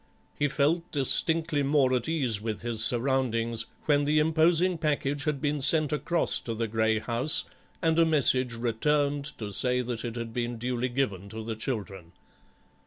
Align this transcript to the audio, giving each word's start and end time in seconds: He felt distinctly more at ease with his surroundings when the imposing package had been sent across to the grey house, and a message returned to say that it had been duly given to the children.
He 0.33 0.47
felt 0.47 0.91
distinctly 0.91 1.61
more 1.61 1.93
at 1.95 2.09
ease 2.09 2.41
with 2.41 2.63
his 2.63 2.83
surroundings 2.83 3.67
when 3.85 4.03
the 4.05 4.17
imposing 4.17 4.79
package 4.79 5.25
had 5.25 5.39
been 5.39 5.61
sent 5.61 5.93
across 5.93 6.39
to 6.39 6.55
the 6.55 6.67
grey 6.67 6.97
house, 6.97 7.45
and 7.83 7.99
a 7.99 8.03
message 8.03 8.55
returned 8.55 9.25
to 9.37 9.51
say 9.53 9.81
that 9.81 10.03
it 10.03 10.15
had 10.15 10.33
been 10.33 10.57
duly 10.57 10.89
given 10.89 11.29
to 11.29 11.43
the 11.43 11.55
children. 11.55 12.13